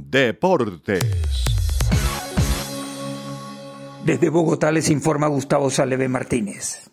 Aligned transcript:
Deportes. 0.00 1.04
Desde 4.06 4.30
Bogotá 4.30 4.70
les 4.70 4.90
informa 4.90 5.26
Gustavo 5.26 5.70
Saleve 5.70 6.08
Martínez. 6.08 6.88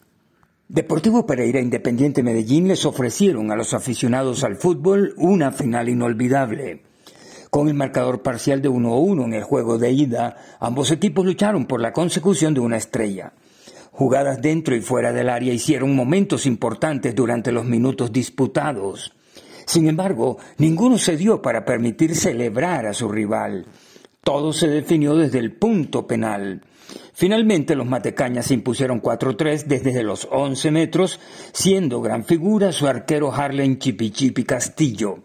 Deportivo 0.67 1.25
Pereira 1.25 1.61
Independiente 1.61 2.23
Medellín 2.23 2.67
les 2.67 2.83
ofrecieron 2.83 3.51
a 3.51 3.55
los 3.55 3.75
aficionados 3.75 4.43
al 4.43 4.55
fútbol 4.55 5.13
una 5.17 5.51
final 5.51 5.87
inolvidable. 5.87 6.81
Con 7.51 7.69
el 7.69 7.75
marcador 7.75 8.23
parcial 8.23 8.63
de 8.63 8.69
1-1 8.69 9.23
en 9.23 9.33
el 9.33 9.43
juego 9.43 9.77
de 9.77 9.91
ida, 9.91 10.37
ambos 10.59 10.89
equipos 10.89 11.25
lucharon 11.25 11.67
por 11.67 11.81
la 11.81 11.93
consecución 11.93 12.55
de 12.55 12.59
una 12.61 12.77
estrella. 12.77 13.33
Jugadas 13.91 14.41
dentro 14.41 14.75
y 14.75 14.81
fuera 14.81 15.13
del 15.13 15.29
área 15.29 15.53
hicieron 15.53 15.95
momentos 15.95 16.47
importantes 16.47 17.13
durante 17.13 17.51
los 17.51 17.65
minutos 17.65 18.11
disputados. 18.11 19.13
Sin 19.65 19.87
embargo, 19.87 20.37
ninguno 20.57 20.97
se 20.97 21.17
dio 21.17 21.41
para 21.41 21.65
permitir 21.65 22.15
celebrar 22.15 22.85
a 22.85 22.93
su 22.93 23.09
rival. 23.09 23.65
Todo 24.23 24.53
se 24.53 24.67
definió 24.67 25.15
desde 25.15 25.39
el 25.39 25.53
punto 25.53 26.07
penal. 26.07 26.61
Finalmente 27.13 27.75
los 27.75 27.87
Matecañas 27.87 28.47
se 28.47 28.53
impusieron 28.53 29.01
4-3 29.01 29.65
desde 29.65 30.03
los 30.03 30.27
11 30.31 30.71
metros, 30.71 31.19
siendo 31.53 32.01
gran 32.01 32.25
figura 32.25 32.71
su 32.71 32.87
arquero 32.87 33.33
Harlen 33.33 33.79
Chipichipi 33.79 34.43
Castillo. 34.43 35.19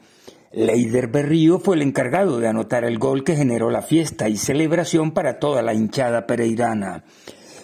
Leider 0.52 1.08
Berrío 1.08 1.60
fue 1.60 1.76
el 1.76 1.82
encargado 1.82 2.40
de 2.40 2.48
anotar 2.48 2.84
el 2.84 2.98
gol 2.98 3.22
que 3.22 3.36
generó 3.36 3.70
la 3.70 3.82
fiesta 3.82 4.28
y 4.28 4.36
celebración 4.36 5.12
para 5.12 5.38
toda 5.38 5.62
la 5.62 5.74
hinchada 5.74 6.26
pereirana. 6.26 7.04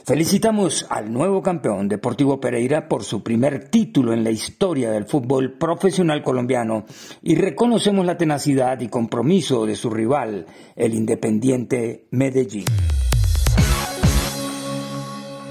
Felicitamos 0.06 0.86
al 0.88 1.12
nuevo 1.12 1.42
campeón 1.42 1.88
Deportivo 1.88 2.38
Pereira 2.38 2.86
por 2.86 3.02
su 3.02 3.24
primer 3.24 3.68
título 3.70 4.12
en 4.12 4.22
la 4.22 4.30
historia 4.30 4.88
del 4.92 5.04
fútbol 5.04 5.58
profesional 5.58 6.22
colombiano 6.22 6.86
y 7.24 7.34
reconocemos 7.34 8.06
la 8.06 8.16
tenacidad 8.16 8.78
y 8.78 8.86
compromiso 8.86 9.66
de 9.66 9.74
su 9.74 9.90
rival, 9.90 10.46
el 10.76 10.94
Independiente 10.94 12.06
Medellín. 12.12 12.66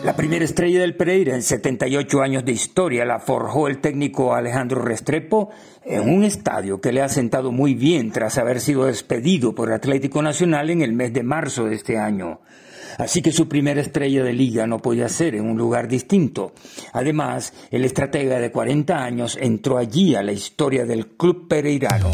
La 0.06 0.16
primera 0.16 0.46
estrella 0.46 0.82
del 0.82 0.96
Pereira 0.96 1.34
en 1.34 1.42
78 1.42 2.22
años 2.22 2.46
de 2.46 2.52
historia 2.52 3.06
la 3.06 3.18
forjó 3.18 3.68
el 3.68 3.80
técnico 3.80 4.36
Alejandro 4.36 4.84
Restrepo 4.84 5.50
en 5.84 6.08
un 6.08 6.24
estadio 6.24 6.80
que 6.80 6.92
le 6.92 7.02
ha 7.02 7.10
sentado 7.10 7.52
muy 7.52 7.74
bien 7.74 8.12
tras 8.12 8.38
haber 8.38 8.60
sido 8.60 8.86
despedido 8.86 9.56
por 9.56 9.74
Atlético 9.74 10.22
Nacional 10.22 10.70
en 10.70 10.84
el 10.84 10.94
mes 10.94 11.12
de 11.12 11.24
marzo 11.24 11.66
de 11.66 11.74
este 11.74 11.98
año. 11.98 12.42
Así 13.00 13.24
que 13.24 13.32
su 13.32 13.50
primera 13.50 13.82
estrella 13.82 14.24
de 14.24 14.34
liga 14.34 14.68
no 14.68 14.78
podía 14.78 15.10
ser 15.10 15.34
en 15.34 15.50
un 15.50 15.58
lugar 15.58 15.88
distinto. 15.88 16.54
Además, 16.94 17.52
el 17.72 17.84
estratega 17.84 18.40
de 18.40 18.52
40 18.52 19.04
años 19.04 19.36
entró 19.42 19.80
allí 19.80 20.14
a 20.14 20.22
la 20.22 20.34
historia 20.34 20.86
del 20.86 21.18
club 21.18 21.48
pereirano. 21.48 22.12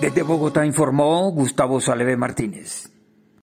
Desde 0.00 0.22
Bogotá 0.22 0.64
informó 0.64 1.28
Gustavo 1.32 1.80
Saleve 1.80 2.16
Martínez. 2.16 2.89